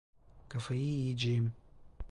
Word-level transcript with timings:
Kafayı 0.49 0.81
yiyeceğim. 0.83 1.53